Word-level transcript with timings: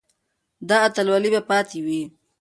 دا 0.69 0.77
اتلولي 0.87 1.29
به 1.33 1.41
پاتې 1.49 1.77
وي. 1.85 2.01